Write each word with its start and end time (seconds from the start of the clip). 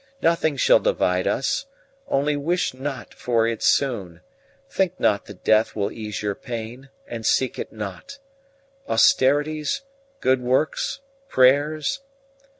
Nothing 0.23 0.57
shall 0.57 0.79
divide 0.79 1.27
us. 1.27 1.67
Only 2.07 2.35
wish 2.35 2.73
not 2.73 3.13
for 3.13 3.45
it 3.45 3.61
soon; 3.61 4.21
think 4.67 4.99
not 4.99 5.25
that 5.27 5.43
death 5.43 5.75
will 5.75 5.91
ease 5.91 6.23
your 6.23 6.33
pain, 6.33 6.89
and 7.05 7.23
seek 7.23 7.59
it 7.59 7.71
not. 7.71 8.17
Austerities? 8.89 9.83
Good 10.19 10.41
works? 10.41 11.01
Prayers? 11.29 11.99